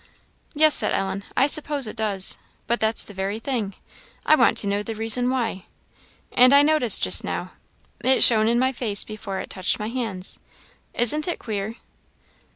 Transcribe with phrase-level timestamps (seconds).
[0.55, 3.75] "Yes," said Ellen, "I suppose it does; but that's the very thing
[4.25, 5.65] I want to know the reason why.
[6.31, 7.51] And I noticed just now,
[7.99, 10.39] it shone in my face before it touched my hands.
[10.95, 11.75] Isn't it queer?"